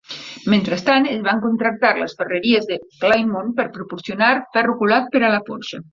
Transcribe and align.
Mentrestant, 0.51 1.03
es 1.11 1.19
van 1.27 1.43
contractar 1.43 1.91
les 1.99 2.17
ferreries 2.21 2.65
de 2.71 2.79
Plymouth 3.03 3.53
per 3.61 3.67
proporcionar 3.77 4.35
ferro 4.57 4.79
colat 4.81 5.13
per 5.17 5.23
a 5.29 5.35
la 5.37 5.43
forja. 5.53 5.83